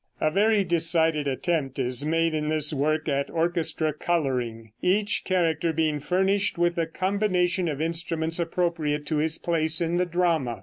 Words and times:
]A 0.19 0.31
very 0.31 0.63
decided 0.63 1.27
attempt 1.27 1.77
is 1.77 2.03
made 2.03 2.33
in 2.33 2.47
this 2.47 2.73
work 2.73 3.07
at 3.07 3.29
orchestra 3.29 3.93
coloring, 3.93 4.71
each 4.81 5.21
character 5.23 5.71
being 5.71 5.99
furnished 5.99 6.57
with 6.57 6.75
a 6.79 6.87
combination 6.87 7.67
of 7.67 7.79
instruments 7.79 8.39
appropriate 8.39 9.05
to 9.05 9.17
his 9.17 9.37
place 9.37 9.79
in 9.79 9.97
the 9.97 10.05
drama. 10.07 10.59